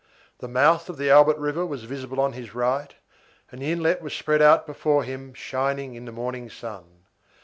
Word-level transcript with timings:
The 0.39 0.47
mouth 0.47 0.89
of 0.89 0.97
the 0.97 1.11
Albert 1.11 1.37
River 1.37 1.63
was 1.63 1.83
visible 1.83 2.19
on 2.19 2.33
his 2.33 2.55
right, 2.55 2.91
and 3.51 3.61
the 3.61 3.71
inlet 3.71 4.01
was 4.01 4.15
spread 4.15 4.41
out 4.41 4.65
before 4.65 5.03
him 5.03 5.31
shining 5.35 5.93
in 5.93 6.05
the 6.05 6.11
morning 6.11 6.49
sun. 6.49 7.03